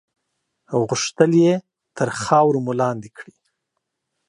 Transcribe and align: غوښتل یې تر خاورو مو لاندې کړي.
غوښتل 0.87 1.31
یې 1.45 1.55
تر 1.97 2.09
خاورو 2.21 2.59
مو 2.65 2.73
لاندې 2.81 3.09
کړي. 3.17 3.35